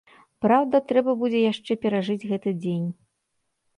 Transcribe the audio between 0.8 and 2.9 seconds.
трэба будзе яшчэ перажыць гэты дзень.